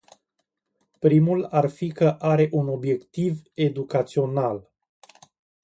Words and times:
Primul 0.99 1.43
ar 1.45 1.69
fi 1.69 1.91
că 1.91 2.07
are 2.09 2.47
un 2.51 2.67
obiectiv 2.67 3.41
educațional. 3.53 4.69